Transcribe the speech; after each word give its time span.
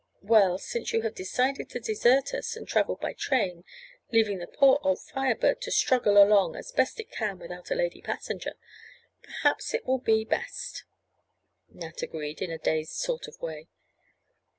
"Well, 0.23 0.57
since 0.57 0.93
you 0.93 1.03
have 1.03 1.13
decided 1.13 1.69
to 1.69 1.79
desert 1.79 2.33
us, 2.33 2.55
and 2.55 2.67
travel 2.67 2.95
by 2.95 3.13
train, 3.13 3.63
leaving 4.11 4.39
the 4.39 4.47
poor 4.47 4.79
old 4.81 4.99
Fire 4.99 5.35
Bird 5.35 5.61
to 5.61 5.69
struggle 5.71 6.17
along 6.17 6.55
as 6.55 6.71
best 6.71 6.99
it 6.99 7.11
can 7.11 7.37
without 7.37 7.69
a 7.69 7.75
lady 7.75 8.01
passenger, 8.01 8.53
perhaps 9.21 9.75
it 9.75 9.85
will 9.85 9.99
be 9.99 10.25
best," 10.25 10.85
Nat 11.69 12.01
agreed, 12.01 12.41
in 12.41 12.49
a 12.49 12.57
dazed 12.57 12.93
sort 12.93 13.27
of 13.27 13.39
way. 13.43 13.67